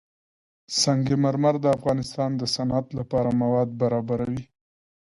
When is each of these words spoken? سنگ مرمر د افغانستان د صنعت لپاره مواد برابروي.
سنگ 0.81 1.07
مرمر 1.23 1.55
د 1.61 1.65
افغانستان 1.77 2.31
د 2.37 2.43
صنعت 2.55 2.87
لپاره 2.99 3.29
مواد 3.41 3.69
برابروي. 3.81 4.43